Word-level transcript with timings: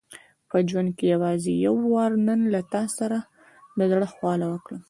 په 0.49 0.57
ژوند 0.69 0.89
کې 0.97 1.05
یوازې 1.13 1.53
یو 1.65 1.75
وار 1.93 2.11
نن 2.27 2.39
له 2.53 2.61
تا 2.73 2.83
سره 2.97 3.17
د 3.77 3.79
زړه 3.91 4.07
خواله 4.13 4.45
وکړم. 4.49 4.79